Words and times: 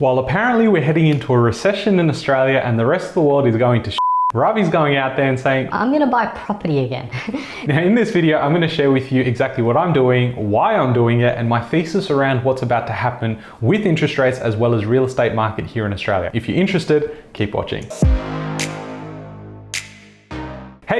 While 0.00 0.18
apparently 0.18 0.66
we're 0.66 0.80
heading 0.80 1.08
into 1.08 1.34
a 1.34 1.38
recession 1.38 2.00
in 2.00 2.08
Australia 2.08 2.62
and 2.64 2.78
the 2.78 2.86
rest 2.86 3.08
of 3.08 3.12
the 3.12 3.20
world 3.20 3.46
is 3.46 3.54
going 3.58 3.82
to 3.82 3.90
sh- 3.90 3.98
Ravi's 4.32 4.70
going 4.70 4.96
out 4.96 5.14
there 5.14 5.28
and 5.28 5.38
saying, 5.38 5.68
I'm 5.72 5.92
gonna 5.92 6.06
buy 6.06 6.24
property 6.24 6.78
again. 6.78 7.10
now, 7.66 7.82
in 7.82 7.94
this 7.94 8.10
video, 8.10 8.38
I'm 8.38 8.54
gonna 8.54 8.66
share 8.66 8.90
with 8.90 9.12
you 9.12 9.20
exactly 9.20 9.62
what 9.62 9.76
I'm 9.76 9.92
doing, 9.92 10.50
why 10.50 10.74
I'm 10.74 10.94
doing 10.94 11.20
it, 11.20 11.36
and 11.36 11.50
my 11.50 11.60
thesis 11.60 12.08
around 12.08 12.44
what's 12.44 12.62
about 12.62 12.86
to 12.86 12.94
happen 12.94 13.42
with 13.60 13.82
interest 13.82 14.16
rates 14.16 14.38
as 14.38 14.56
well 14.56 14.72
as 14.72 14.86
real 14.86 15.04
estate 15.04 15.34
market 15.34 15.66
here 15.66 15.84
in 15.84 15.92
Australia. 15.92 16.30
If 16.32 16.48
you're 16.48 16.56
interested, 16.56 17.22
keep 17.34 17.52
watching. 17.52 17.84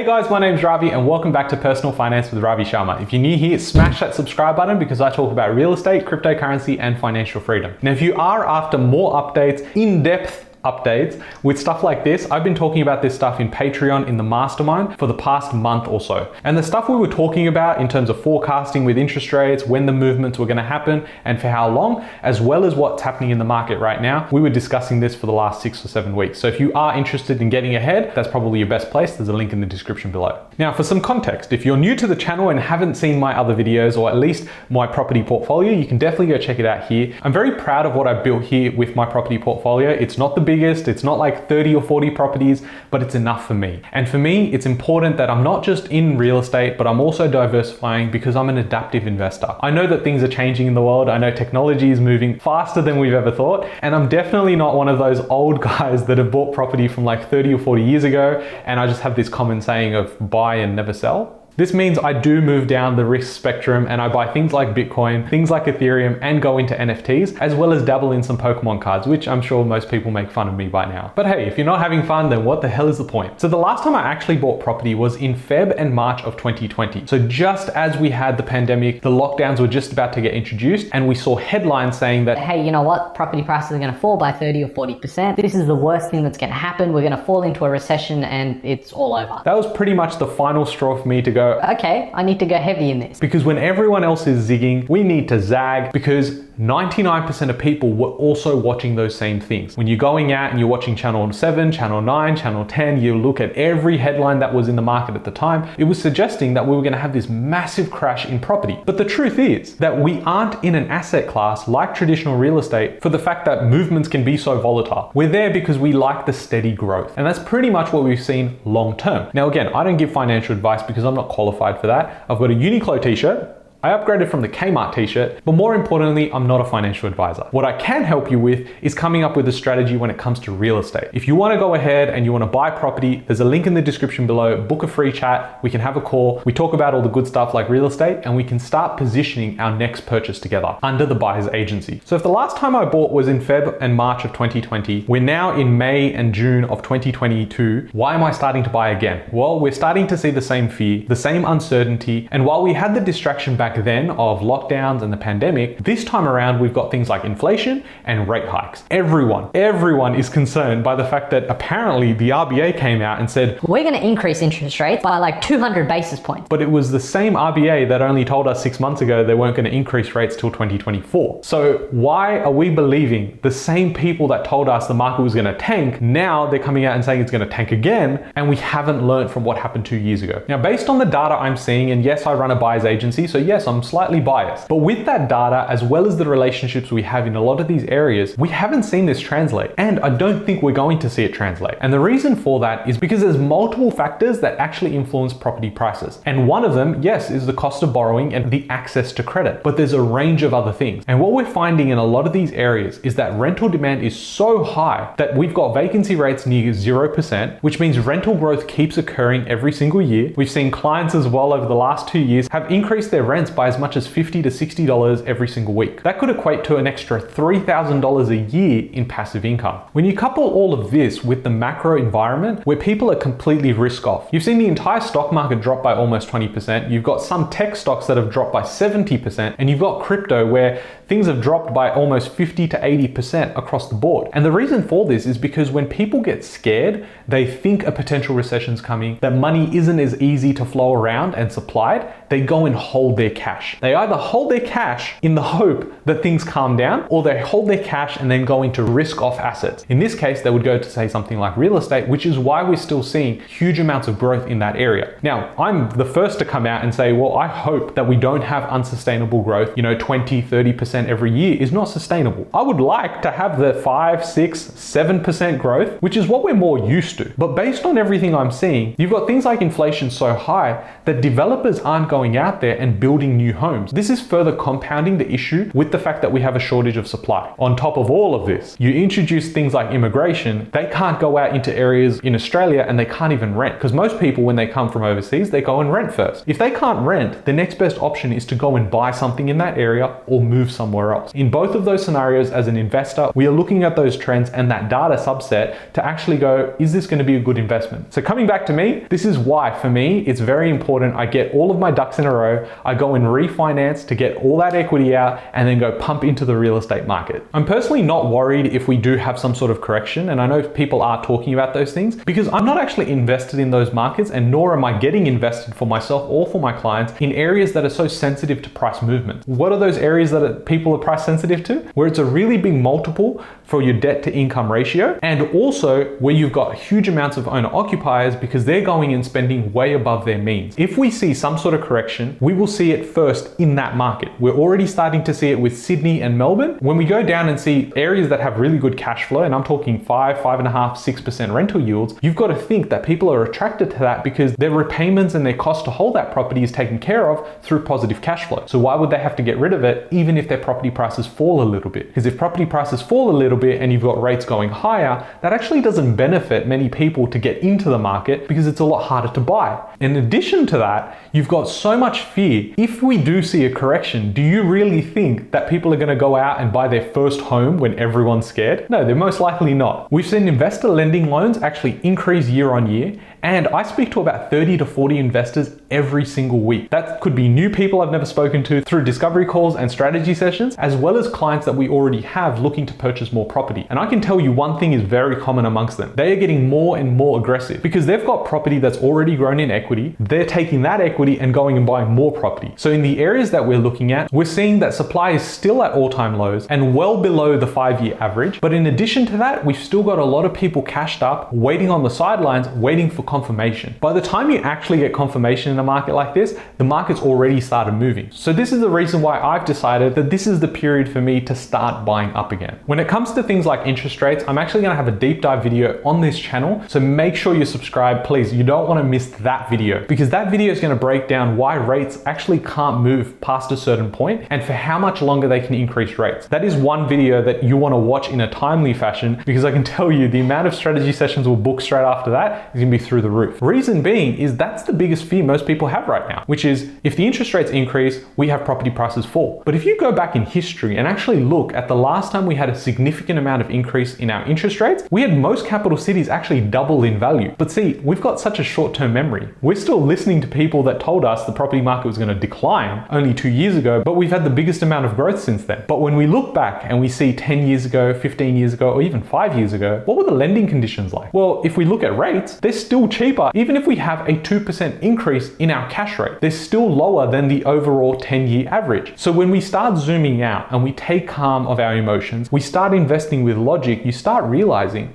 Hey 0.01 0.07
guys, 0.07 0.31
my 0.31 0.39
name 0.39 0.55
is 0.55 0.63
Ravi 0.63 0.89
and 0.89 1.07
welcome 1.07 1.31
back 1.31 1.47
to 1.49 1.55
Personal 1.55 1.91
Finance 1.91 2.31
with 2.31 2.41
Ravi 2.41 2.63
Sharma. 2.63 2.99
If 3.03 3.13
you're 3.13 3.21
new 3.21 3.37
here, 3.37 3.59
smash 3.59 3.99
that 3.99 4.15
subscribe 4.15 4.55
button 4.55 4.79
because 4.79 4.99
I 4.99 5.11
talk 5.11 5.31
about 5.31 5.53
real 5.53 5.73
estate, 5.73 6.05
cryptocurrency, 6.05 6.79
and 6.79 6.99
financial 6.99 7.39
freedom. 7.39 7.75
Now, 7.83 7.91
if 7.91 8.01
you 8.01 8.15
are 8.15 8.43
after 8.43 8.79
more 8.79 9.13
updates, 9.13 9.63
in-depth 9.75 10.50
updates 10.63 11.21
with 11.43 11.59
stuff 11.59 11.83
like 11.83 12.03
this. 12.03 12.29
I've 12.29 12.43
been 12.43 12.55
talking 12.55 12.81
about 12.81 13.01
this 13.01 13.15
stuff 13.15 13.39
in 13.39 13.49
Patreon 13.49 14.07
in 14.07 14.17
the 14.17 14.23
mastermind 14.23 14.97
for 14.97 15.07
the 15.07 15.13
past 15.13 15.53
month 15.53 15.87
or 15.87 15.99
so. 15.99 16.33
And 16.43 16.57
the 16.57 16.63
stuff 16.63 16.89
we 16.89 16.95
were 16.95 17.07
talking 17.07 17.47
about 17.47 17.81
in 17.81 17.87
terms 17.87 18.09
of 18.09 18.21
forecasting 18.21 18.85
with 18.85 18.97
interest 18.97 19.31
rates, 19.33 19.65
when 19.65 19.85
the 19.85 19.93
movements 19.93 20.37
were 20.37 20.45
going 20.45 20.57
to 20.57 20.63
happen, 20.63 21.05
and 21.25 21.39
for 21.39 21.49
how 21.49 21.69
long, 21.69 22.05
as 22.23 22.41
well 22.41 22.65
as 22.65 22.75
what's 22.75 23.01
happening 23.01 23.31
in 23.31 23.39
the 23.39 23.45
market 23.45 23.77
right 23.79 24.01
now, 24.01 24.27
we 24.31 24.41
were 24.41 24.49
discussing 24.49 24.99
this 24.99 25.15
for 25.15 25.25
the 25.25 25.31
last 25.31 25.61
six 25.61 25.83
or 25.83 25.87
seven 25.87 26.15
weeks. 26.15 26.39
So 26.39 26.47
if 26.47 26.59
you 26.59 26.71
are 26.73 26.95
interested 26.97 27.41
in 27.41 27.49
getting 27.49 27.75
ahead, 27.75 28.13
that's 28.15 28.27
probably 28.27 28.59
your 28.59 28.67
best 28.67 28.89
place. 28.91 29.15
There's 29.15 29.29
a 29.29 29.33
link 29.33 29.53
in 29.53 29.59
the 29.59 29.65
description 29.65 30.11
below. 30.11 30.45
Now, 30.57 30.73
for 30.73 30.83
some 30.83 31.01
context, 31.01 31.51
if 31.53 31.65
you're 31.65 31.77
new 31.77 31.95
to 31.95 32.07
the 32.07 32.15
channel 32.15 32.49
and 32.49 32.59
haven't 32.59 32.95
seen 32.95 33.19
my 33.19 33.37
other 33.37 33.55
videos, 33.55 33.97
or 33.97 34.09
at 34.09 34.17
least 34.17 34.47
my 34.69 34.85
property 34.85 35.23
portfolio, 35.23 35.71
you 35.71 35.85
can 35.85 35.97
definitely 35.97 36.27
go 36.27 36.37
check 36.37 36.59
it 36.59 36.65
out 36.65 36.87
here. 36.87 37.13
I'm 37.23 37.33
very 37.33 37.51
proud 37.55 37.85
of 37.85 37.95
what 37.95 38.07
I 38.07 38.21
built 38.21 38.43
here 38.43 38.75
with 38.75 38.95
my 38.95 39.05
property 39.05 39.37
portfolio. 39.37 39.89
It's 39.89 40.17
not 40.17 40.35
the 40.35 40.41
biggest, 40.51 40.89
it's 40.89 41.03
not 41.03 41.17
like 41.17 41.47
30 41.47 41.75
or 41.75 41.81
40 41.81 42.11
properties, 42.11 42.61
but 42.89 43.01
it's 43.01 43.15
enough 43.15 43.47
for 43.47 43.53
me. 43.53 43.81
And 43.93 44.09
for 44.09 44.17
me, 44.17 44.51
it's 44.51 44.65
important 44.65 45.15
that 45.15 45.29
I'm 45.29 45.43
not 45.43 45.63
just 45.63 45.87
in 45.87 46.17
real 46.17 46.39
estate, 46.39 46.77
but 46.77 46.87
I'm 46.87 46.99
also 46.99 47.31
diversifying 47.31 48.11
because 48.11 48.35
I'm 48.35 48.49
an 48.49 48.57
adaptive 48.57 49.07
investor. 49.07 49.55
I 49.61 49.71
know 49.71 49.87
that 49.87 50.03
things 50.03 50.21
are 50.23 50.27
changing 50.27 50.67
in 50.67 50.73
the 50.73 50.81
world. 50.81 51.07
I 51.07 51.17
know 51.17 51.31
technology 51.31 51.89
is 51.89 52.01
moving 52.01 52.37
faster 52.37 52.81
than 52.81 52.99
we've 52.99 53.13
ever 53.13 53.31
thought. 53.31 53.65
And 53.81 53.95
I'm 53.95 54.09
definitely 54.09 54.57
not 54.57 54.75
one 54.75 54.89
of 54.89 54.99
those 54.99 55.21
old 55.29 55.61
guys 55.71 56.05
that 56.07 56.17
have 56.17 56.31
bought 56.31 56.53
property 56.53 56.87
from 56.89 57.05
like 57.05 57.29
30 57.29 57.53
or 57.53 57.59
40 57.59 57.83
years 57.83 58.03
ago. 58.03 58.41
And 58.65 58.77
I 58.77 58.87
just 58.87 59.01
have 59.01 59.15
this 59.15 59.29
common 59.29 59.61
saying 59.61 59.95
of 59.95 60.17
buy 60.29 60.55
and 60.55 60.75
never 60.75 60.91
sell. 60.91 61.40
This 61.61 61.75
means 61.75 61.99
I 61.99 62.11
do 62.11 62.41
move 62.41 62.65
down 62.65 62.95
the 62.95 63.05
risk 63.05 63.35
spectrum 63.35 63.85
and 63.87 64.01
I 64.01 64.07
buy 64.07 64.33
things 64.33 64.51
like 64.51 64.69
Bitcoin, 64.69 65.29
things 65.29 65.51
like 65.51 65.65
Ethereum, 65.65 66.17
and 66.19 66.41
go 66.41 66.57
into 66.57 66.73
NFTs, 66.73 67.39
as 67.39 67.53
well 67.53 67.71
as 67.71 67.85
dabble 67.85 68.13
in 68.13 68.23
some 68.23 68.35
Pokemon 68.35 68.81
cards, 68.81 69.05
which 69.05 69.27
I'm 69.27 69.43
sure 69.43 69.63
most 69.63 69.87
people 69.87 70.09
make 70.09 70.31
fun 70.31 70.47
of 70.47 70.55
me 70.55 70.67
by 70.67 70.85
now. 70.85 71.13
But 71.15 71.27
hey, 71.27 71.45
if 71.45 71.59
you're 71.59 71.67
not 71.67 71.79
having 71.79 72.01
fun, 72.01 72.31
then 72.31 72.45
what 72.45 72.61
the 72.61 72.67
hell 72.67 72.87
is 72.87 72.97
the 72.97 73.03
point? 73.03 73.39
So 73.39 73.47
the 73.47 73.59
last 73.59 73.83
time 73.83 73.93
I 73.93 74.01
actually 74.01 74.37
bought 74.37 74.59
property 74.59 74.95
was 74.95 75.17
in 75.17 75.35
Feb 75.35 75.75
and 75.77 75.93
March 75.93 76.23
of 76.23 76.35
2020. 76.35 77.05
So 77.05 77.19
just 77.27 77.69
as 77.69 77.95
we 77.95 78.09
had 78.09 78.37
the 78.37 78.43
pandemic, 78.43 79.03
the 79.03 79.11
lockdowns 79.11 79.59
were 79.59 79.67
just 79.67 79.91
about 79.91 80.13
to 80.13 80.21
get 80.21 80.33
introduced, 80.33 80.87
and 80.93 81.07
we 81.07 81.13
saw 81.13 81.35
headlines 81.35 81.95
saying 81.95 82.25
that, 82.25 82.39
hey, 82.39 82.65
you 82.65 82.71
know 82.71 82.81
what? 82.81 83.13
Property 83.13 83.43
prices 83.43 83.73
are 83.73 83.77
gonna 83.77 83.93
fall 83.93 84.17
by 84.17 84.31
30 84.31 84.63
or 84.63 84.69
40%. 84.69 85.35
This 85.35 85.53
is 85.53 85.67
the 85.67 85.75
worst 85.75 86.09
thing 86.09 86.23
that's 86.23 86.39
gonna 86.39 86.53
happen. 86.53 86.91
We're 86.91 87.03
gonna 87.03 87.23
fall 87.23 87.43
into 87.43 87.65
a 87.65 87.69
recession 87.69 88.23
and 88.23 88.59
it's 88.63 88.91
all 88.91 89.13
over. 89.13 89.43
That 89.45 89.55
was 89.55 89.71
pretty 89.73 89.93
much 89.93 90.17
the 90.17 90.25
final 90.25 90.65
straw 90.65 90.99
for 90.99 91.07
me 91.07 91.21
to 91.21 91.29
go, 91.29 91.50
okay, 91.73 92.11
I 92.13 92.23
need 92.23 92.39
to 92.39 92.45
go 92.45 92.57
heavy 92.57 92.91
in 92.91 92.99
this. 92.99 93.19
Because 93.19 93.43
when 93.43 93.57
everyone 93.57 94.03
else 94.03 94.27
is 94.27 94.49
zigging, 94.49 94.87
we 94.89 95.03
need 95.03 95.27
to 95.29 95.41
zag 95.41 95.91
because 95.91 96.41
99% 96.61 97.49
of 97.49 97.57
people 97.57 97.91
were 97.91 98.09
also 98.09 98.55
watching 98.55 98.93
those 98.93 99.15
same 99.15 99.41
things. 99.41 99.75
When 99.75 99.87
you're 99.87 99.97
going 99.97 100.31
out 100.31 100.51
and 100.51 100.59
you're 100.59 100.69
watching 100.69 100.95
Channel 100.95 101.33
7, 101.33 101.71
Channel 101.71 102.03
9, 102.03 102.35
Channel 102.35 102.65
10, 102.65 103.01
you 103.01 103.17
look 103.17 103.39
at 103.39 103.51
every 103.53 103.97
headline 103.97 104.37
that 104.39 104.53
was 104.53 104.67
in 104.67 104.75
the 104.75 104.81
market 104.83 105.15
at 105.15 105.23
the 105.23 105.31
time, 105.31 105.67
it 105.79 105.85
was 105.85 105.99
suggesting 105.99 106.53
that 106.53 106.67
we 106.67 106.75
were 106.75 106.83
going 106.83 106.93
to 106.93 106.99
have 106.99 107.13
this 107.13 107.27
massive 107.27 107.89
crash 107.89 108.27
in 108.27 108.39
property. 108.39 108.79
But 108.85 108.99
the 108.99 109.05
truth 109.05 109.39
is 109.39 109.75
that 109.77 109.97
we 109.97 110.21
aren't 110.21 110.63
in 110.63 110.75
an 110.75 110.87
asset 110.91 111.27
class 111.27 111.67
like 111.67 111.95
traditional 111.95 112.37
real 112.37 112.59
estate 112.59 113.01
for 113.01 113.09
the 113.09 113.17
fact 113.17 113.45
that 113.45 113.65
movements 113.65 114.07
can 114.07 114.23
be 114.23 114.37
so 114.37 114.61
volatile. 114.61 115.09
We're 115.15 115.29
there 115.29 115.49
because 115.51 115.79
we 115.79 115.93
like 115.93 116.27
the 116.27 116.33
steady 116.33 116.73
growth. 116.73 117.11
And 117.17 117.25
that's 117.25 117.39
pretty 117.39 117.71
much 117.71 117.91
what 117.91 118.03
we've 118.03 118.21
seen 118.21 118.59
long 118.65 118.95
term. 118.97 119.31
Now, 119.33 119.49
again, 119.49 119.69
I 119.69 119.83
don't 119.83 119.97
give 119.97 120.11
financial 120.11 120.55
advice 120.55 120.83
because 120.83 121.05
I'm 121.05 121.15
not 121.15 121.29
qualified 121.29 121.81
for 121.81 121.87
that. 121.87 122.23
I've 122.29 122.37
got 122.37 122.51
a 122.51 122.53
Uniqlo 122.53 123.01
t 123.01 123.15
shirt 123.15 123.60
I 123.83 123.89
upgraded 123.97 124.29
from 124.29 124.41
the 124.41 124.47
Kmart 124.47 124.93
t-shirt, 124.93 125.43
but 125.43 125.53
more 125.53 125.73
importantly, 125.73 126.31
I'm 126.31 126.45
not 126.45 126.61
a 126.61 126.65
financial 126.65 127.09
advisor. 127.09 127.47
What 127.49 127.65
I 127.65 127.75
can 127.75 128.03
help 128.03 128.29
you 128.29 128.37
with 128.37 128.69
is 128.83 128.93
coming 128.93 129.23
up 129.23 129.35
with 129.35 129.47
a 129.47 129.51
strategy 129.51 129.97
when 129.97 130.11
it 130.11 130.19
comes 130.19 130.39
to 130.41 130.51
real 130.51 130.77
estate. 130.77 131.09
If 131.13 131.27
you 131.27 131.33
want 131.33 131.55
to 131.55 131.59
go 131.59 131.73
ahead 131.73 132.09
and 132.09 132.23
you 132.23 132.31
want 132.31 132.43
to 132.43 132.47
buy 132.47 132.69
property, 132.69 133.23
there's 133.25 133.39
a 133.39 133.45
link 133.45 133.65
in 133.65 133.73
the 133.73 133.81
description 133.81 134.27
below. 134.27 134.61
Book 134.61 134.83
a 134.83 134.87
free 134.87 135.11
chat. 135.11 135.59
We 135.63 135.71
can 135.71 135.81
have 135.81 135.97
a 135.97 136.01
call. 136.01 136.43
We 136.45 136.53
talk 136.53 136.73
about 136.73 136.93
all 136.93 137.01
the 137.01 137.09
good 137.09 137.25
stuff 137.25 137.55
like 137.55 137.69
real 137.69 137.87
estate 137.87 138.19
and 138.23 138.35
we 138.35 138.43
can 138.43 138.59
start 138.59 138.97
positioning 138.97 139.59
our 139.59 139.75
next 139.75 140.05
purchase 140.05 140.39
together 140.39 140.77
under 140.83 141.07
the 141.07 141.15
buyer's 141.15 141.47
agency. 141.47 142.01
So 142.05 142.15
if 142.15 142.21
the 142.21 142.29
last 142.29 142.57
time 142.57 142.75
I 142.75 142.85
bought 142.85 143.11
was 143.11 143.27
in 143.27 143.41
Feb 143.41 143.79
and 143.81 143.95
March 143.95 144.23
of 144.25 144.31
2020, 144.33 145.05
we're 145.07 145.21
now 145.21 145.59
in 145.59 145.75
May 145.75 146.13
and 146.13 146.35
June 146.35 146.65
of 146.65 146.83
2022. 146.83 147.89
Why 147.93 148.13
am 148.13 148.23
I 148.23 148.29
starting 148.29 148.63
to 148.63 148.69
buy 148.69 148.89
again? 148.89 149.27
Well, 149.31 149.59
we're 149.59 149.71
starting 149.71 150.05
to 150.05 150.17
see 150.19 150.29
the 150.29 150.39
same 150.39 150.69
fear, 150.69 151.03
the 151.07 151.15
same 151.15 151.45
uncertainty, 151.45 152.29
and 152.29 152.45
while 152.45 152.61
we 152.61 152.73
had 152.73 152.93
the 152.93 153.01
distraction 153.01 153.55
back 153.55 153.70
back 153.71 153.83
then 153.85 154.09
of 154.11 154.41
lockdowns 154.41 155.01
and 155.01 155.13
the 155.13 155.17
pandemic, 155.17 155.77
this 155.83 156.03
time 156.03 156.27
around 156.27 156.59
we've 156.59 156.73
got 156.73 156.91
things 156.91 157.07
like 157.09 157.23
inflation 157.23 157.83
and 158.05 158.27
rate 158.27 158.47
hikes. 158.47 158.83
Everyone, 158.91 159.49
everyone 159.53 160.15
is 160.15 160.29
concerned 160.29 160.83
by 160.83 160.95
the 160.95 161.05
fact 161.05 161.31
that 161.31 161.45
apparently 161.49 162.13
the 162.13 162.29
RBA 162.29 162.77
came 162.77 163.01
out 163.01 163.19
and 163.19 163.29
said, 163.29 163.61
We're 163.63 163.83
going 163.83 163.95
to 163.95 164.05
increase 164.05 164.41
interest 164.41 164.79
rates 164.79 165.03
by 165.03 165.17
like 165.17 165.41
200 165.41 165.87
basis 165.87 166.19
points. 166.19 166.47
But 166.49 166.61
it 166.61 166.69
was 166.69 166.91
the 166.91 166.99
same 166.99 167.33
RBA 167.33 167.87
that 167.89 168.01
only 168.01 168.25
told 168.25 168.47
us 168.47 168.61
six 168.61 168.79
months 168.79 169.01
ago 169.01 169.23
they 169.23 169.35
weren't 169.35 169.55
going 169.55 169.69
to 169.69 169.73
increase 169.73 170.15
rates 170.15 170.35
till 170.35 170.51
2024. 170.51 171.43
So 171.43 171.87
why 171.91 172.39
are 172.39 172.51
we 172.51 172.69
believing 172.69 173.39
the 173.41 173.51
same 173.51 173.93
people 173.93 174.27
that 174.29 174.43
told 174.43 174.67
us 174.67 174.87
the 174.87 174.93
market 174.93 175.21
was 175.21 175.33
going 175.33 175.45
to 175.45 175.57
tank, 175.57 176.01
now 176.01 176.49
they're 176.49 176.59
coming 176.59 176.85
out 176.85 176.95
and 176.95 177.05
saying 177.05 177.21
it's 177.21 177.31
going 177.31 177.47
to 177.47 177.53
tank 177.53 177.71
again, 177.71 178.31
and 178.35 178.49
we 178.49 178.57
haven't 178.57 179.05
learned 179.05 179.31
from 179.31 179.43
what 179.43 179.57
happened 179.57 179.85
two 179.85 179.97
years 179.97 180.21
ago? 180.21 180.43
Now, 180.49 180.57
based 180.57 180.89
on 180.89 180.97
the 180.97 181.05
data 181.05 181.35
I'm 181.35 181.55
seeing, 181.55 181.91
and 181.91 182.03
yes, 182.03 182.25
I 182.25 182.33
run 182.33 182.51
a 182.51 182.55
buyer's 182.55 182.85
agency, 182.85 183.27
so 183.27 183.37
yes, 183.37 183.60
yes, 183.61 183.67
I'm 183.67 183.83
slightly 183.83 184.19
biased. 184.19 184.67
But 184.67 184.77
with 184.77 185.05
that 185.05 185.29
data, 185.29 185.65
as 185.69 185.83
well 185.83 186.07
as 186.07 186.17
the 186.17 186.25
relationships 186.25 186.91
we 186.91 187.03
have 187.03 187.27
in 187.27 187.35
a 187.35 187.41
lot 187.41 187.59
of 187.61 187.67
these 187.67 187.83
areas, 187.85 188.35
we 188.37 188.49
haven't 188.49 188.83
seen 188.83 189.05
this 189.05 189.19
translate. 189.19 189.71
And 189.77 189.99
I 189.99 190.09
don't 190.09 190.45
think 190.45 190.63
we're 190.63 190.71
going 190.71 190.97
to 190.99 191.09
see 191.09 191.23
it 191.23 191.33
translate. 191.33 191.77
And 191.81 191.93
the 191.93 191.99
reason 191.99 192.35
for 192.35 192.59
that 192.61 192.89
is 192.89 192.97
because 192.97 193.21
there's 193.21 193.37
multiple 193.37 193.91
factors 193.91 194.39
that 194.39 194.57
actually 194.57 194.95
influence 194.95 195.33
property 195.33 195.69
prices. 195.69 196.19
And 196.25 196.47
one 196.47 196.63
of 196.63 196.73
them, 196.73 197.01
yes, 197.03 197.29
is 197.29 197.45
the 197.45 197.53
cost 197.53 197.83
of 197.83 197.93
borrowing 197.93 198.33
and 198.33 198.49
the 198.51 198.67
access 198.69 199.13
to 199.13 199.23
credit. 199.23 199.61
But 199.63 199.77
there's 199.77 199.93
a 199.93 200.01
range 200.01 200.41
of 200.43 200.53
other 200.53 200.73
things. 200.73 201.03
And 201.07 201.19
what 201.19 201.33
we're 201.33 201.45
finding 201.45 201.89
in 201.89 201.97
a 201.97 202.05
lot 202.05 202.25
of 202.25 202.33
these 202.33 202.51
areas 202.53 202.97
is 202.99 203.15
that 203.15 203.37
rental 203.39 203.69
demand 203.69 204.03
is 204.03 204.17
so 204.17 204.63
high 204.63 205.13
that 205.17 205.35
we've 205.35 205.53
got 205.53 205.73
vacancy 205.73 206.15
rates 206.15 206.45
near 206.45 206.73
0%, 206.73 207.59
which 207.61 207.79
means 207.79 207.99
rental 207.99 208.35
growth 208.35 208.67
keeps 208.67 208.97
occurring 208.97 209.47
every 209.47 209.71
single 209.71 210.01
year. 210.01 210.33
We've 210.35 210.49
seen 210.49 210.71
clients 210.71 211.13
as 211.13 211.27
well 211.27 211.53
over 211.53 211.67
the 211.67 211.75
last 211.75 212.07
two 212.07 212.19
years 212.19 212.47
have 212.51 212.71
increased 212.71 213.11
their 213.11 213.23
rents 213.23 213.50
by 213.55 213.67
as 213.67 213.77
much 213.77 213.97
as 213.97 214.07
50 214.07 214.41
to 214.41 214.49
$60 214.49 215.25
every 215.25 215.47
single 215.47 215.73
week. 215.73 216.03
That 216.03 216.19
could 216.19 216.29
equate 216.29 216.63
to 216.65 216.77
an 216.77 216.87
extra 216.87 217.21
$3,000 217.21 218.29
a 218.29 218.35
year 218.51 218.89
in 218.91 219.05
passive 219.05 219.45
income. 219.45 219.81
When 219.93 220.05
you 220.05 220.15
couple 220.15 220.43
all 220.43 220.73
of 220.73 220.91
this 220.91 221.23
with 221.23 221.43
the 221.43 221.49
macro 221.49 221.97
environment 221.97 222.65
where 222.65 222.77
people 222.77 223.11
are 223.11 223.15
completely 223.15 223.73
risk 223.73 224.07
off, 224.07 224.29
you've 224.31 224.43
seen 224.43 224.57
the 224.57 224.67
entire 224.67 225.01
stock 225.01 225.31
market 225.31 225.61
drop 225.61 225.83
by 225.83 225.93
almost 225.93 226.29
20%, 226.29 226.89
you've 226.89 227.03
got 227.03 227.21
some 227.21 227.49
tech 227.49 227.75
stocks 227.75 228.07
that 228.07 228.17
have 228.17 228.31
dropped 228.31 228.53
by 228.53 228.61
70%, 228.61 229.55
and 229.57 229.69
you've 229.69 229.79
got 229.79 230.03
crypto 230.03 230.45
where 230.45 230.81
things 231.07 231.27
have 231.27 231.41
dropped 231.41 231.73
by 231.73 231.91
almost 231.91 232.29
50 232.29 232.67
to 232.69 232.77
80% 232.77 233.57
across 233.57 233.89
the 233.89 233.95
board. 233.95 234.29
And 234.33 234.45
the 234.45 234.51
reason 234.51 234.87
for 234.87 235.05
this 235.05 235.25
is 235.25 235.37
because 235.37 235.69
when 235.69 235.87
people 235.87 236.21
get 236.21 236.43
scared, 236.43 237.05
they 237.27 237.45
think 237.45 237.83
a 237.83 237.91
potential 237.91 238.33
recession's 238.33 238.79
coming, 238.79 239.17
that 239.21 239.35
money 239.35 239.75
isn't 239.75 239.99
as 239.99 240.21
easy 240.21 240.53
to 240.53 240.63
flow 240.63 240.93
around 240.93 241.35
and 241.35 241.51
supplied, 241.51 242.13
they 242.31 242.39
go 242.39 242.65
and 242.65 242.73
hold 242.73 243.17
their 243.17 243.29
cash. 243.29 243.77
They 243.81 243.93
either 243.93 244.15
hold 244.15 244.51
their 244.51 244.61
cash 244.61 245.15
in 245.21 245.35
the 245.35 245.41
hope 245.41 245.93
that 246.05 246.23
things 246.23 246.45
calm 246.45 246.77
down, 246.77 247.05
or 247.09 247.21
they 247.23 247.41
hold 247.41 247.67
their 247.67 247.83
cash 247.83 248.15
and 248.15 248.31
then 248.31 248.45
go 248.45 248.63
into 248.63 248.83
risk 248.83 249.21
off 249.21 249.37
assets. 249.37 249.85
In 249.89 249.99
this 249.99 250.15
case, 250.15 250.41
they 250.41 250.49
would 250.49 250.63
go 250.63 250.77
to 250.77 250.89
say 250.89 251.09
something 251.09 251.37
like 251.37 251.57
real 251.57 251.77
estate, 251.77 252.07
which 252.07 252.25
is 252.25 252.39
why 252.39 252.63
we're 252.63 252.77
still 252.77 253.03
seeing 253.03 253.41
huge 253.41 253.79
amounts 253.79 254.07
of 254.07 254.17
growth 254.17 254.47
in 254.47 254.59
that 254.59 254.77
area. 254.77 255.19
Now, 255.21 255.53
I'm 255.59 255.89
the 255.89 256.05
first 256.05 256.39
to 256.39 256.45
come 256.45 256.65
out 256.65 256.85
and 256.85 256.95
say, 256.95 257.11
well, 257.11 257.35
I 257.37 257.47
hope 257.47 257.95
that 257.95 258.07
we 258.07 258.15
don't 258.15 258.43
have 258.43 258.63
unsustainable 258.69 259.43
growth, 259.43 259.75
you 259.75 259.83
know, 259.83 259.97
20, 259.97 260.41
30% 260.41 261.07
every 261.07 261.33
year 261.33 261.57
is 261.61 261.73
not 261.73 261.89
sustainable. 261.89 262.47
I 262.53 262.61
would 262.61 262.79
like 262.79 263.21
to 263.23 263.31
have 263.31 263.59
the 263.59 263.73
5, 263.73 264.23
6, 264.23 264.59
7% 264.63 265.59
growth, 265.59 266.01
which 266.01 266.15
is 266.15 266.27
what 266.27 266.45
we're 266.45 266.53
more 266.53 266.79
used 266.79 267.17
to. 267.17 267.33
But 267.37 267.55
based 267.57 267.83
on 267.83 267.97
everything 267.97 268.33
I'm 268.33 268.51
seeing, 268.51 268.95
you've 268.97 269.11
got 269.11 269.27
things 269.27 269.43
like 269.43 269.61
inflation 269.61 270.09
so 270.09 270.33
high 270.33 270.89
that 271.03 271.19
developers 271.19 271.79
aren't 271.79 272.07
going 272.07 272.20
going 272.21 272.37
out 272.37 272.61
there 272.61 272.77
and 272.79 272.99
building 272.99 273.35
new 273.35 273.51
homes. 273.51 273.91
This 273.91 274.11
is 274.11 274.21
further 274.21 274.55
compounding 274.55 275.17
the 275.17 275.27
issue 275.31 275.71
with 275.73 275.91
the 275.91 275.97
fact 275.97 276.21
that 276.21 276.31
we 276.31 276.39
have 276.39 276.55
a 276.55 276.59
shortage 276.59 276.95
of 276.95 277.07
supply. 277.07 277.51
On 277.57 277.75
top 277.75 277.97
of 277.97 278.11
all 278.11 278.35
of 278.35 278.45
this, 278.45 278.75
you 278.77 278.91
introduce 278.91 279.51
things 279.51 279.73
like 279.73 279.89
immigration, 279.89 280.69
they 280.71 280.85
can't 280.93 281.19
go 281.19 281.39
out 281.39 281.55
into 281.55 281.75
areas 281.75 282.19
in 282.19 282.35
Australia 282.35 282.85
and 282.87 282.99
they 282.99 283.05
can't 283.05 283.33
even 283.33 283.55
rent 283.55 283.73
because 283.73 283.91
most 283.91 284.19
people 284.19 284.43
when 284.43 284.55
they 284.55 284.67
come 284.67 284.87
from 284.91 285.01
overseas, 285.01 285.49
they 285.49 285.61
go 285.61 285.81
and 285.81 285.91
rent 285.91 286.13
first. 286.13 286.43
If 286.45 286.59
they 286.59 286.69
can't 286.69 287.03
rent, 287.03 287.43
the 287.45 287.53
next 287.53 287.79
best 287.79 287.97
option 287.97 288.31
is 288.31 288.45
to 288.45 288.55
go 288.55 288.75
and 288.75 288.91
buy 288.91 289.09
something 289.09 289.49
in 289.49 289.57
that 289.57 289.79
area 289.79 290.15
or 290.27 290.43
move 290.43 290.71
somewhere 290.71 291.13
else. 291.13 291.31
In 291.33 291.49
both 291.49 291.73
of 291.73 291.85
those 291.85 292.05
scenarios 292.05 292.51
as 292.51 292.67
an 292.67 292.77
investor, 292.77 293.31
we 293.33 293.47
are 293.47 293.51
looking 293.61 293.83
at 293.83 293.95
those 293.95 294.15
trends 294.15 294.51
and 294.51 294.69
that 294.69 294.89
data 294.89 295.15
subset 295.15 295.91
to 295.93 296.05
actually 296.05 296.37
go, 296.37 296.75
is 296.77 296.93
this 296.93 297.07
going 297.07 297.17
to 297.17 297.25
be 297.25 297.37
a 297.37 297.39
good 297.39 297.57
investment? 297.57 298.13
So 298.13 298.21
coming 298.21 298.45
back 298.45 298.67
to 298.67 298.73
me, 298.73 299.07
this 299.09 299.25
is 299.25 299.39
why 299.39 299.73
for 299.81 299.89
me 299.89 300.19
it's 300.27 300.39
very 300.39 300.69
important 300.69 301.15
I 301.15 301.25
get 301.25 301.51
all 301.55 301.71
of 301.71 301.79
my 301.79 301.89
ducks 301.89 302.10
in 302.19 302.25
a 302.25 302.33
row, 302.33 302.67
I 302.85 302.95
go 302.95 303.15
and 303.15 303.25
refinance 303.25 304.07
to 304.07 304.15
get 304.15 304.37
all 304.37 304.57
that 304.57 304.73
equity 304.73 305.15
out 305.15 305.41
and 305.53 305.67
then 305.67 305.79
go 305.79 305.97
pump 305.97 306.23
into 306.23 306.45
the 306.45 306.55
real 306.55 306.77
estate 306.77 307.07
market. 307.07 307.45
I'm 307.53 307.65
personally 307.65 308.01
not 308.01 308.29
worried 308.29 308.67
if 308.67 308.87
we 308.87 308.97
do 308.97 309.17
have 309.17 309.39
some 309.39 309.55
sort 309.55 309.71
of 309.71 309.81
correction 309.81 310.29
and 310.29 310.41
I 310.41 310.47
know 310.47 310.61
people 310.67 311.01
are 311.01 311.23
talking 311.23 311.53
about 311.53 311.73
those 311.73 311.93
things 311.93 312.15
because 312.15 312.47
I'm 312.49 312.65
not 312.65 312.77
actually 312.77 313.11
invested 313.11 313.59
in 313.59 313.71
those 313.71 313.93
markets 313.93 314.31
and 314.31 314.51
nor 314.51 314.75
am 314.75 314.83
I 314.83 314.97
getting 314.97 315.27
invested 315.27 315.75
for 315.75 315.87
myself 315.87 316.29
or 316.29 316.47
for 316.47 316.59
my 316.59 316.73
clients 316.73 317.13
in 317.19 317.31
areas 317.31 317.73
that 317.73 317.85
are 317.85 317.89
so 317.89 318.07
sensitive 318.07 318.61
to 318.63 318.69
price 318.69 319.01
movement. 319.01 319.47
What 319.47 319.71
are 319.71 319.79
those 319.79 319.97
areas 319.97 320.31
that 320.31 320.65
people 320.65 320.93
are 320.93 320.97
price 320.97 321.25
sensitive 321.25 321.63
to? 321.65 321.79
Where 321.93 322.07
it's 322.07 322.19
a 322.19 322.25
really 322.25 322.57
big 322.57 322.75
multiple 322.75 323.43
for 323.63 323.81
your 323.81 323.93
debt 323.93 324.21
to 324.23 324.33
income 324.33 324.69
ratio, 324.69 325.17
and 325.23 325.43
also 325.53 326.05
where 326.17 326.35
you've 326.35 326.51
got 326.51 326.75
huge 326.75 327.07
amounts 327.07 327.37
of 327.37 327.47
owner 327.47 327.69
occupiers 327.73 328.35
because 328.35 328.65
they're 328.65 328.83
going 328.83 329.13
and 329.13 329.25
spending 329.25 329.71
way 329.71 329.93
above 329.93 330.25
their 330.25 330.37
means. 330.37 330.75
If 330.77 330.97
we 330.97 331.09
see 331.09 331.33
some 331.33 331.57
sort 331.57 331.73
of 331.73 331.79
correction, 331.79 332.00
we 332.39 332.53
will 332.53 332.67
see 332.67 332.91
it 332.91 333.05
first 333.05 333.59
in 333.59 333.75
that 333.75 333.95
market. 333.95 334.29
We're 334.39 334.55
already 334.55 334.87
starting 334.87 335.23
to 335.25 335.33
see 335.33 335.51
it 335.51 335.59
with 335.59 335.77
Sydney 335.77 336.21
and 336.21 336.37
Melbourne. 336.37 336.77
When 336.79 336.97
we 336.97 337.05
go 337.05 337.23
down 337.23 337.49
and 337.49 337.59
see 337.59 337.91
areas 337.95 338.29
that 338.29 338.39
have 338.39 338.59
really 338.59 338.77
good 338.77 338.97
cash 338.97 339.25
flow, 339.25 339.43
and 339.43 339.53
I'm 339.53 339.63
talking 339.63 340.03
five, 340.03 340.41
five 340.41 340.59
and 340.59 340.67
a 340.67 340.71
half, 340.71 340.97
six 340.97 341.21
percent 341.21 341.51
rental 341.51 341.81
yields, 341.81 342.15
you've 342.21 342.35
got 342.35 342.47
to 342.47 342.55
think 342.55 342.89
that 342.89 343.03
people 343.03 343.31
are 343.31 343.43
attracted 343.43 343.91
to 343.91 343.99
that 343.99 344.23
because 344.23 344.53
their 344.55 344.71
repayments 344.71 345.35
and 345.35 345.45
their 345.45 345.55
cost 345.55 345.85
to 345.85 345.91
hold 345.91 346.15
that 346.15 346.31
property 346.31 346.63
is 346.63 346.71
taken 346.71 346.99
care 346.99 347.29
of 347.29 347.47
through 347.61 347.83
positive 347.83 348.21
cash 348.21 348.45
flow. 348.45 348.63
So 348.67 348.79
why 348.79 348.95
would 348.95 349.09
they 349.09 349.19
have 349.19 349.35
to 349.35 349.43
get 349.43 349.57
rid 349.57 349.73
of 349.73 349.83
it 349.83 350.07
even 350.11 350.37
if 350.37 350.47
their 350.47 350.57
property 350.57 350.91
prices 350.91 351.27
fall 351.27 351.61
a 351.61 351.67
little 351.69 351.91
bit? 351.91 352.07
Because 352.07 352.25
if 352.25 352.37
property 352.37 352.65
prices 352.65 353.01
fall 353.01 353.29
a 353.29 353.37
little 353.37 353.57
bit 353.57 353.81
and 353.81 353.91
you've 353.91 354.01
got 354.01 354.21
rates 354.21 354.45
going 354.45 354.69
higher, 354.69 355.25
that 355.41 355.53
actually 355.53 355.81
doesn't 355.81 356.15
benefit 356.15 356.67
many 356.67 356.89
people 356.89 357.27
to 357.27 357.39
get 357.39 357.57
into 357.59 357.89
the 357.89 357.99
market 357.99 358.47
because 358.47 358.67
it's 358.67 358.79
a 358.79 358.85
lot 358.85 359.03
harder 359.03 359.31
to 359.33 359.39
buy. 359.39 359.81
In 359.99 360.15
addition 360.15 360.65
to 360.67 360.77
that, 360.77 361.17
you've 361.31 361.47
got 361.47 361.67
so 361.67 361.90
much 361.97 362.21
fear. 362.21 362.73
If 362.77 363.01
we 363.01 363.17
do 363.17 363.41
see 363.41 363.65
a 363.65 363.73
correction, 363.73 364.33
do 364.33 364.41
you 364.41 364.63
really 364.63 365.01
think 365.01 365.51
that 365.51 365.69
people 365.69 365.93
are 365.93 365.97
going 365.97 366.09
to 366.09 366.15
go 366.15 366.35
out 366.35 366.59
and 366.59 366.71
buy 366.71 366.87
their 366.87 367.11
first 367.11 367.41
home 367.41 367.77
when 367.77 367.97
everyone's 367.99 368.45
scared? 368.45 368.89
No, 368.89 369.05
they're 369.05 369.15
most 369.15 369.39
likely 369.39 369.73
not. 369.73 370.11
We've 370.11 370.25
seen 370.25 370.47
investor 370.47 370.87
lending 370.87 371.29
loans 371.29 371.57
actually 371.57 371.99
increase 372.03 372.49
year 372.49 372.71
on 372.71 372.89
year 372.89 373.15
and 373.43 373.67
I 373.69 373.83
speak 373.83 374.11
to 374.11 374.21
about 374.21 374.49
30 374.49 374.77
to 374.77 374.85
40 374.85 375.17
investors 375.17 375.75
every 375.89 376.25
single 376.25 376.59
week. 376.59 376.89
That 376.91 377.21
could 377.21 377.35
be 377.35 377.47
new 377.47 377.69
people 377.69 378.01
I've 378.01 378.11
never 378.11 378.25
spoken 378.25 378.63
to 378.63 378.81
through 378.81 379.03
discovery 379.03 379.45
calls 379.45 379.75
and 379.75 379.89
strategy 379.89 380.33
sessions, 380.33 380.75
as 380.75 380.95
well 380.95 381.17
as 381.17 381.27
clients 381.27 381.65
that 381.65 381.73
we 381.73 381.89
already 381.89 382.21
have 382.21 382.61
looking 382.61 382.85
to 382.85 382.93
purchase 382.93 383.33
more 383.33 383.45
property. 383.45 383.87
And 383.89 383.97
I 383.97 384.05
can 384.05 384.21
tell 384.21 384.39
you 384.39 384.51
one 384.51 384.79
thing 384.79 384.93
is 384.93 385.01
very 385.01 385.35
common 385.35 385.65
amongst 385.65 385.97
them. 385.97 386.13
They 386.15 386.31
are 386.33 386.35
getting 386.35 386.69
more 386.69 386.97
and 386.97 387.15
more 387.17 387.39
aggressive 387.39 387.81
because 387.81 388.05
they've 388.05 388.25
got 388.25 388.45
property 388.45 388.79
that's 388.79 388.97
already 388.99 389.35
grown 389.35 389.59
in 389.59 389.71
equity. 389.71 390.15
They're 390.19 390.45
taking 390.45 390.83
that 390.83 391.01
equity 391.01 391.39
and 391.39 391.53
going 391.53 391.77
and 391.77 391.85
buying 391.85 392.09
more 392.09 392.31
property. 392.31 392.73
So 392.77 392.91
in 392.91 393.01
the 393.01 393.19
areas 393.19 393.51
that 393.51 393.65
we're 393.65 393.79
looking 393.79 394.11
at, 394.11 394.31
we're 394.31 394.45
seeing 394.45 394.79
that 394.79 394.93
supply 394.93 395.31
is 395.31 395.41
still 395.41 395.83
at 395.83 395.93
all-time 395.93 396.37
lows 396.37 396.67
and 396.67 396.93
well 396.93 397.21
below 397.21 397.57
the 397.57 397.67
five-year 397.67 398.17
average. 398.19 398.61
But 398.61 398.73
in 398.73 398.85
addition 398.85 399.25
to 399.27 399.37
that, 399.37 399.65
we've 399.65 399.77
still 399.77 400.03
got 400.03 400.19
a 400.19 400.25
lot 400.25 400.45
of 400.45 400.53
people 400.53 400.81
cashed 400.81 401.23
up, 401.23 401.51
waiting 401.51 401.89
on 401.89 402.03
the 402.03 402.09
sidelines, 402.09 402.67
waiting 402.69 403.09
for 403.09 403.23
confirmation. 403.31 403.95
By 404.01 404.11
the 404.11 404.19
time 404.19 404.51
you 404.51 404.57
actually 404.57 404.97
get 404.97 405.13
confirmation 405.13 405.71
in 405.71 405.79
a 405.79 405.83
market 405.83 406.13
like 406.13 406.33
this, 406.33 406.59
the 406.77 406.83
market's 406.83 407.21
already 407.21 407.61
started 407.61 407.93
moving. 407.93 408.29
So 408.29 408.51
this 408.51 408.73
is 408.73 408.81
the 408.81 408.89
reason 408.89 409.21
why 409.21 409.39
I've 409.39 409.63
decided 409.63 410.15
that 410.15 410.29
this 410.29 410.47
is 410.47 410.59
the 410.59 410.67
period 410.67 411.07
for 411.07 411.21
me 411.21 411.39
to 411.39 411.55
start 411.55 412.03
buying 412.03 412.31
up 412.31 412.51
again. 412.51 412.77
When 412.87 412.99
it 412.99 413.07
comes 413.07 413.31
to 413.35 413.41
things 413.41 413.65
like 413.65 413.87
interest 413.87 414.21
rates, 414.21 414.43
I'm 414.49 414.57
actually 414.57 414.81
gonna 414.81 414.97
have 414.97 415.07
a 415.07 415.17
deep 415.25 415.39
dive 415.39 415.63
video 415.63 416.01
on 416.03 416.19
this 416.19 416.37
channel. 416.37 416.83
So 416.89 416.99
make 416.99 417.37
sure 417.37 417.55
you 417.55 417.63
subscribe, 417.63 418.25
please. 418.25 418.53
You 418.53 418.65
don't 418.65 418.89
wanna 418.89 419.05
miss 419.05 419.27
that 419.49 419.69
video 419.69 420.05
because 420.07 420.29
that 420.31 420.51
video 420.51 420.73
is 420.73 420.81
gonna 420.81 420.97
break 421.07 421.29
down 421.29 421.55
why 421.55 421.75
rates 421.75 422.21
actually 422.25 422.59
can't 422.59 422.99
move 422.99 423.39
past 423.39 423.71
a 423.71 423.77
certain 423.77 424.11
point 424.11 424.45
and 424.49 424.61
for 424.61 424.73
how 424.73 424.99
much 424.99 425.21
longer 425.21 425.47
they 425.47 425.61
can 425.61 425.73
increase 425.73 426.19
rates. 426.19 426.47
That 426.47 426.65
is 426.65 426.75
one 426.75 427.07
video 427.07 427.41
that 427.43 427.63
you 427.63 427.77
wanna 427.77 427.97
watch 427.97 428.27
in 428.27 428.41
a 428.41 428.49
timely 428.51 428.93
fashion 428.93 429.41
because 429.45 429.63
I 429.63 429.71
can 429.71 429.85
tell 429.85 430.11
you 430.11 430.27
the 430.27 430.41
amount 430.41 430.67
of 430.67 430.75
strategy 430.75 431.13
sessions 431.13 431.47
we'll 431.47 431.55
book 431.69 431.79
straight 431.79 432.03
after 432.03 432.31
that 432.31 432.75
is 432.75 432.81
gonna 432.81 432.91
be 432.91 432.97
through 432.97 433.20
the 433.21 433.29
roof. 433.29 433.61
Reason 433.61 434.01
being 434.01 434.37
is 434.37 434.57
that's 434.57 434.83
the 434.83 434.93
biggest 434.93 435.25
fear 435.25 435.43
most 435.43 435.65
people 435.65 435.87
have 435.87 436.07
right 436.07 436.27
now, 436.27 436.43
which 436.47 436.65
is 436.65 436.89
if 437.03 437.15
the 437.15 437.25
interest 437.25 437.53
rates 437.53 437.71
increase, 437.71 438.23
we 438.37 438.47
have 438.49 438.65
property 438.65 438.89
prices 438.89 439.25
fall. 439.25 439.61
But 439.65 439.75
if 439.75 439.85
you 439.85 439.97
go 439.99 440.11
back 440.11 440.35
in 440.35 440.45
history 440.45 440.97
and 440.97 441.07
actually 441.07 441.41
look 441.43 441.73
at 441.73 441.87
the 441.87 441.95
last 441.95 442.31
time 442.31 442.45
we 442.45 442.55
had 442.55 442.69
a 442.69 442.77
significant 442.77 443.39
amount 443.39 443.61
of 443.61 443.69
increase 443.69 444.15
in 444.15 444.29
our 444.29 444.45
interest 444.45 444.79
rates, 444.81 445.03
we 445.11 445.21
had 445.21 445.37
most 445.37 445.65
capital 445.65 445.97
cities 445.97 446.29
actually 446.29 446.61
double 446.61 447.03
in 447.03 447.19
value. 447.19 447.53
But 447.57 447.71
see, 447.71 447.93
we've 448.03 448.21
got 448.21 448.39
such 448.39 448.59
a 448.59 448.63
short 448.63 448.93
term 448.93 449.13
memory. 449.13 449.49
We're 449.61 449.75
still 449.75 450.01
listening 450.01 450.41
to 450.41 450.47
people 450.47 450.83
that 450.83 450.99
told 450.99 451.25
us 451.25 451.45
the 451.45 451.51
property 451.51 451.81
market 451.81 452.07
was 452.07 452.17
going 452.17 452.29
to 452.29 452.35
decline 452.35 453.05
only 453.09 453.33
two 453.33 453.49
years 453.49 453.75
ago, 453.75 454.01
but 454.03 454.15
we've 454.15 454.29
had 454.29 454.43
the 454.43 454.49
biggest 454.49 454.81
amount 454.81 455.05
of 455.05 455.15
growth 455.15 455.41
since 455.41 455.63
then. 455.65 455.83
But 455.87 456.01
when 456.01 456.15
we 456.15 456.27
look 456.27 456.53
back 456.53 456.83
and 456.85 456.99
we 456.99 457.09
see 457.09 457.33
10 457.33 457.67
years 457.67 457.85
ago, 457.85 458.13
15 458.13 458.55
years 458.55 458.73
ago, 458.73 458.91
or 458.91 459.01
even 459.01 459.21
five 459.21 459.57
years 459.57 459.73
ago, 459.73 460.01
what 460.05 460.17
were 460.17 460.23
the 460.23 460.31
lending 460.31 460.67
conditions 460.67 461.13
like? 461.13 461.33
Well, 461.33 461.61
if 461.63 461.77
we 461.77 461.85
look 461.85 462.03
at 462.03 462.17
rates, 462.17 462.59
they're 462.59 462.71
still 462.71 463.07
cheaper, 463.11 463.51
even 463.53 463.75
if 463.75 463.85
we 463.85 463.97
have 463.97 464.27
a 464.27 464.33
2% 464.33 464.99
increase 465.01 465.55
in 465.57 465.69
our 465.69 465.89
cash 465.89 466.17
rate. 466.17 466.39
They're 466.41 466.51
still 466.51 466.89
lower 466.93 467.29
than 467.29 467.47
the 467.47 467.63
overall 467.65 468.15
10 468.15 468.47
year 468.47 468.67
average. 468.69 469.13
So 469.17 469.31
when 469.31 469.51
we 469.51 469.61
start 469.61 469.97
zooming 469.97 470.41
out 470.41 470.71
and 470.71 470.83
we 470.83 470.93
take 470.93 471.27
calm 471.27 471.67
of 471.67 471.79
our 471.79 471.95
emotions, 471.95 472.51
we 472.51 472.61
start 472.61 472.93
investing 472.93 473.43
with 473.43 473.57
logic, 473.57 474.05
you 474.05 474.11
start 474.11 474.45
realizing 474.45 475.13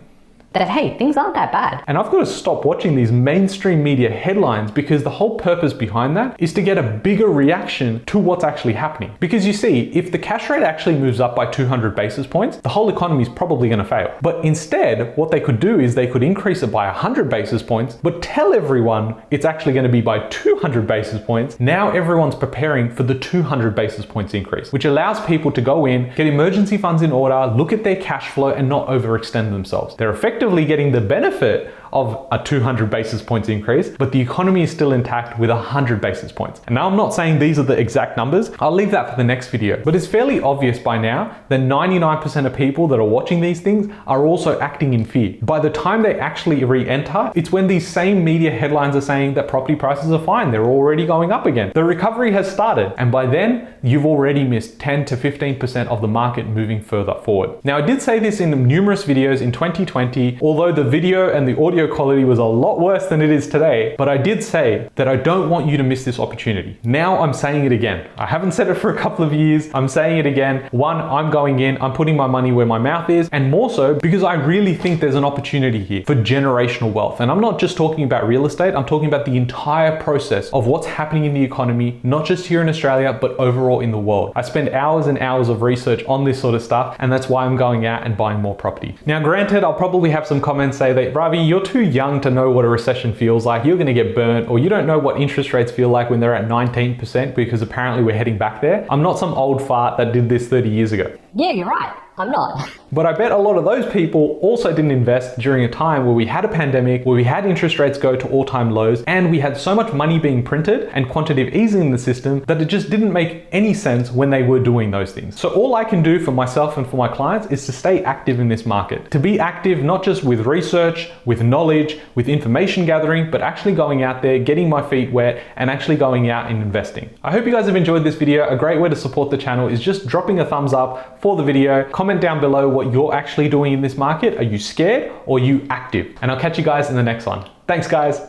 that 0.58 0.68
hey, 0.68 0.96
things 0.98 1.16
aren't 1.16 1.34
that 1.34 1.52
bad. 1.52 1.82
and 1.86 1.98
I've 1.98 2.10
got 2.10 2.20
to 2.20 2.26
stop 2.26 2.64
watching 2.64 2.94
these 2.94 3.12
mainstream 3.12 3.82
media 3.82 4.10
headlines 4.10 4.70
because 4.70 5.02
the 5.02 5.10
whole 5.10 5.38
purpose 5.38 5.72
behind 5.72 6.16
that 6.16 6.36
is 6.38 6.52
to 6.54 6.62
get 6.62 6.78
a 6.78 6.82
bigger 6.82 7.26
reaction 7.26 8.04
to 8.06 8.18
what's 8.18 8.44
actually 8.44 8.72
happening. 8.74 9.14
Because 9.20 9.46
you 9.46 9.52
see, 9.52 9.90
if 9.94 10.10
the 10.12 10.18
cash 10.18 10.48
rate 10.50 10.62
actually 10.62 10.96
moves 10.96 11.20
up 11.20 11.34
by 11.36 11.46
200 11.46 11.94
basis 11.94 12.26
points, 12.26 12.58
the 12.58 12.68
whole 12.68 12.88
economy 12.88 13.22
is 13.22 13.28
probably 13.28 13.68
going 13.68 13.78
to 13.78 13.84
fail. 13.84 14.12
But 14.22 14.44
instead, 14.44 15.16
what 15.16 15.30
they 15.30 15.40
could 15.40 15.60
do 15.60 15.80
is 15.80 15.94
they 15.94 16.06
could 16.06 16.22
increase 16.22 16.62
it 16.62 16.68
by 16.72 16.86
100 16.86 17.28
basis 17.28 17.62
points, 17.62 17.96
but 17.96 18.22
tell 18.22 18.54
everyone 18.54 19.20
it's 19.30 19.44
actually 19.44 19.72
going 19.72 19.84
to 19.86 19.92
be 19.92 20.00
by 20.00 20.26
200 20.28 20.86
basis 20.86 21.20
points. 21.22 21.58
Now 21.60 21.90
everyone's 21.90 22.34
preparing 22.34 22.90
for 22.90 23.02
the 23.02 23.14
200 23.14 23.75
basis 23.75 24.06
points 24.06 24.34
increase, 24.34 24.72
which 24.72 24.84
allows 24.84 25.25
people 25.26 25.50
to 25.52 25.60
go 25.60 25.86
in, 25.86 26.12
get 26.14 26.26
emergency 26.26 26.76
funds 26.78 27.02
in 27.02 27.12
order, 27.12 27.52
look 27.54 27.72
at 27.72 27.84
their 27.84 27.96
cash 27.96 28.30
flow, 28.30 28.50
and 28.50 28.68
not 28.68 28.88
overextend 28.88 29.50
themselves. 29.50 29.96
They're 29.96 30.10
effectively 30.46 30.64
getting 30.64 30.92
the 30.92 31.00
benefit 31.00 31.74
of 31.96 32.26
a 32.30 32.44
200 32.44 32.90
basis 32.90 33.22
points 33.22 33.48
increase, 33.48 33.88
but 33.88 34.12
the 34.12 34.20
economy 34.20 34.62
is 34.62 34.70
still 34.70 34.92
intact 34.92 35.38
with 35.38 35.48
100 35.48 35.98
basis 35.98 36.30
points. 36.30 36.60
And 36.66 36.74
now 36.74 36.86
I'm 36.86 36.96
not 36.96 37.14
saying 37.14 37.38
these 37.38 37.58
are 37.58 37.62
the 37.62 37.78
exact 37.78 38.18
numbers, 38.18 38.50
I'll 38.60 38.74
leave 38.74 38.90
that 38.90 39.08
for 39.08 39.16
the 39.16 39.24
next 39.24 39.48
video. 39.48 39.82
But 39.82 39.96
it's 39.96 40.06
fairly 40.06 40.40
obvious 40.40 40.78
by 40.78 40.98
now 40.98 41.34
that 41.48 41.60
99% 41.60 42.44
of 42.44 42.54
people 42.54 42.86
that 42.88 43.00
are 43.00 43.04
watching 43.04 43.40
these 43.40 43.62
things 43.62 43.90
are 44.06 44.26
also 44.26 44.60
acting 44.60 44.92
in 44.92 45.06
fear. 45.06 45.36
By 45.40 45.58
the 45.58 45.70
time 45.70 46.02
they 46.02 46.18
actually 46.18 46.64
re 46.64 46.86
enter, 46.86 47.32
it's 47.34 47.50
when 47.50 47.66
these 47.66 47.88
same 47.88 48.22
media 48.22 48.50
headlines 48.50 48.94
are 48.94 49.00
saying 49.00 49.32
that 49.34 49.48
property 49.48 49.74
prices 49.74 50.12
are 50.12 50.22
fine, 50.22 50.50
they're 50.50 50.66
already 50.66 51.06
going 51.06 51.32
up 51.32 51.46
again. 51.46 51.72
The 51.74 51.84
recovery 51.84 52.30
has 52.32 52.50
started, 52.50 52.92
and 52.98 53.10
by 53.10 53.24
then, 53.24 53.74
you've 53.82 54.04
already 54.04 54.44
missed 54.44 54.78
10 54.80 55.06
to 55.06 55.16
15% 55.16 55.86
of 55.86 56.02
the 56.02 56.08
market 56.08 56.46
moving 56.46 56.82
further 56.82 57.14
forward. 57.24 57.50
Now, 57.64 57.78
I 57.78 57.80
did 57.80 58.02
say 58.02 58.18
this 58.18 58.40
in 58.40 58.50
numerous 58.66 59.04
videos 59.04 59.40
in 59.40 59.50
2020, 59.50 60.38
although 60.42 60.72
the 60.72 60.84
video 60.84 61.30
and 61.30 61.48
the 61.48 61.58
audio 61.58 61.86
quality 61.88 62.25
was 62.25 62.38
a 62.38 62.45
lot 62.45 62.81
worse 62.81 63.07
than 63.07 63.23
it 63.23 63.31
is 63.31 63.49
today, 63.49 63.95
but 63.99 64.09
I 64.09 64.16
did 64.16 64.43
say 64.43 64.88
that 64.97 65.09
I 65.09 65.16
don't 65.16 65.50
want 65.50 65.69
you 65.69 65.76
to 65.76 65.83
miss 65.83 66.05
this 66.05 66.19
opportunity. 66.19 66.78
Now 66.85 67.19
I'm 67.19 67.33
saying 67.33 67.64
it 67.64 67.73
again. 67.73 68.09
I 68.16 68.26
haven't 68.26 68.52
said 68.52 68.69
it 68.69 68.75
for 68.75 68.95
a 68.95 68.99
couple 68.99 69.25
of 69.25 69.33
years. 69.33 69.69
I'm 69.75 69.88
saying 69.88 70.19
it 70.19 70.26
again. 70.26 70.69
One, 70.71 70.97
I'm 70.97 71.31
going 71.31 71.61
in, 71.61 71.81
I'm 71.81 71.93
putting 71.93 72.16
my 72.16 72.26
money 72.26 72.52
where 72.52 72.66
my 72.66 72.78
mouth 72.78 73.11
is, 73.11 73.28
and 73.33 73.50
more 73.50 73.71
so 73.71 73.95
because 73.95 74.23
I 74.23 74.35
really 74.35 74.75
think 74.75 75.00
there's 75.00 75.14
an 75.14 75.25
opportunity 75.25 75.83
here 75.83 76.05
for 76.07 76.14
generational 76.14 76.93
wealth. 76.93 77.21
And 77.21 77.31
I'm 77.31 77.40
not 77.40 77.59
just 77.59 77.76
talking 77.76 78.05
about 78.05 78.26
real 78.26 78.47
estate, 78.47 78.75
I'm 78.75 78.87
talking 78.87 79.09
about 79.09 79.25
the 79.25 79.37
entire 79.37 80.00
process 80.00 80.50
of 80.50 80.66
what's 80.66 80.87
happening 80.87 81.25
in 81.25 81.35
the 81.35 81.43
economy, 81.43 82.00
not 82.02 82.25
just 82.25 82.47
here 82.47 82.62
in 82.62 82.69
Australia, 82.69 83.16
but 83.21 83.33
overall 83.38 83.81
in 83.81 83.90
the 83.90 83.99
world. 83.99 84.33
I 84.37 84.43
spend 84.43 84.71
hours 84.71 85.07
and 85.07 85.19
hours 85.19 85.49
of 85.49 85.62
research 85.62 86.05
on 86.05 86.25
this 86.25 86.40
sort 86.40 86.55
of 86.55 86.62
stuff, 86.62 86.97
and 86.99 87.12
that's 87.12 87.28
why 87.28 87.45
I'm 87.45 87.57
going 87.57 87.87
out 87.87 88.05
and 88.05 88.16
buying 88.16 88.40
more 88.40 88.55
property. 88.55 88.97
Now, 89.07 89.21
granted, 89.21 89.64
I'll 89.64 89.75
probably 89.75 90.11
have 90.11 90.26
some 90.26 90.40
comments 90.40 90.76
say 90.76 90.93
that, 90.93 91.14
Ravi, 91.14 91.38
you're 91.38 91.64
too 91.66 91.82
young 91.82 92.20
to 92.23 92.30
know 92.30 92.50
what 92.50 92.64
a 92.64 92.68
recession 92.68 93.12
feels 93.14 93.44
like, 93.44 93.64
you're 93.64 93.76
going 93.76 93.87
to 93.87 93.94
get 93.94 94.14
burnt, 94.14 94.49
or 94.49 94.58
you 94.58 94.68
don't 94.68 94.87
know 94.87 94.99
what 94.99 95.20
interest 95.20 95.52
rates 95.52 95.70
feel 95.73 95.88
like 95.88 96.11
when 96.11 96.20
they're 96.20 96.35
at 96.35 96.49
19% 96.49 97.35
because 97.35 97.62
apparently 97.62 98.02
we're 98.02 98.16
heading 98.16 98.38
back 98.38 98.61
there. 98.61 98.87
I'm 98.90 99.02
not 99.02 99.18
some 99.18 99.35
old 99.35 99.61
fart 99.66 99.99
that 99.99 100.12
did 100.12 100.28
this 100.28 100.49
30 100.49 100.68
years 100.68 100.92
ago. 100.92 101.16
Yeah, 101.35 101.50
you're 101.50 101.68
right. 101.68 101.94
I'm 102.18 102.30
not. 102.30 102.70
But 102.92 103.04
I 103.04 103.12
bet 103.12 103.30
a 103.30 103.37
lot 103.37 103.58
of 103.58 103.64
those 103.64 103.92
people 103.92 104.38
also 104.40 104.70
didn't 104.70 104.90
invest 104.90 105.38
during 105.38 105.64
a 105.64 105.68
time 105.68 106.06
where 106.06 106.14
we 106.14 106.25
had 106.25 106.46
a 106.46 106.49
pandemic, 106.49 107.04
where 107.04 107.16
we 107.16 107.25
had 107.25 107.44
interest 107.44 107.78
rates 107.78 107.99
go 107.99 108.16
to 108.16 108.28
all 108.28 108.44
time 108.44 108.70
lows, 108.70 109.02
and 109.06 109.30
we 109.30 109.38
had 109.38 109.56
so 109.56 109.75
much 109.75 109.92
money 109.92 110.18
being 110.18 110.42
printed 110.42 110.88
and 110.94 111.11
quantitative 111.11 111.54
easing 111.54 111.82
in 111.82 111.90
the 111.90 111.99
system 111.99 112.40
that 112.46 112.62
it 112.62 112.66
just 112.66 112.88
didn't 112.88 113.12
make 113.12 113.46
any 113.52 113.75
sense 113.75 114.11
when 114.11 114.30
they 114.30 114.42
were 114.42 114.58
doing 114.58 114.90
those 114.90 115.12
things. 115.12 115.38
So, 115.38 115.50
all 115.50 115.75
I 115.75 115.85
can 115.85 116.02
do 116.02 116.18
for 116.18 116.30
myself 116.30 116.78
and 116.78 116.88
for 116.88 116.96
my 116.96 117.08
clients 117.08 117.49
is 117.49 117.66
to 117.66 117.73
stay 117.73 118.02
active 118.04 118.40
in 118.40 118.49
this 118.49 118.64
market. 118.64 119.11
To 119.11 119.18
be 119.18 119.38
active 119.38 119.82
not 119.82 120.02
just 120.02 120.25
with 120.25 120.46
research, 120.46 121.11
with 121.26 121.42
knowledge, 121.42 121.99
with 122.14 122.28
information 122.28 122.87
gathering, 122.87 123.30
but 123.30 123.42
actually 123.42 123.75
going 123.75 124.04
out 124.04 124.23
there, 124.23 124.38
getting 124.38 124.70
my 124.70 124.88
feet 124.88 125.12
wet, 125.12 125.42
and 125.56 125.68
actually 125.68 125.96
going 125.96 126.30
out 126.30 126.50
and 126.50 126.62
investing. 126.62 127.11
I 127.23 127.32
hope 127.32 127.44
you 127.44 127.52
guys 127.52 127.66
have 127.66 127.76
enjoyed 127.76 128.04
this 128.04 128.14
video. 128.14 128.49
A 128.49 128.56
great 128.56 128.80
way 128.80 128.88
to 128.88 128.96
support 128.96 129.30
the 129.30 129.37
channel 129.37 129.68
is 129.68 129.80
just 129.80 130.06
dropping 130.06 130.40
a 130.40 130.46
thumbs 130.46 130.73
up 130.73 131.20
for 131.20 131.37
the 131.37 131.42
video. 131.42 131.85
Comment 132.06 132.22
down 132.22 132.40
below 132.40 132.68
what 132.68 132.92
you're 132.92 133.12
actually 133.12 133.48
doing 133.48 133.72
in 133.72 133.80
this 133.80 133.96
market. 133.96 134.38
Are 134.38 134.44
you 134.44 134.60
scared 134.60 135.10
or 135.26 135.40
you 135.40 135.66
active? 135.70 136.16
And 136.22 136.30
I'll 136.30 136.38
catch 136.38 136.56
you 136.56 136.62
guys 136.62 136.88
in 136.88 136.94
the 136.94 137.02
next 137.02 137.26
one. 137.26 137.50
Thanks, 137.66 137.88
guys. 137.88 138.20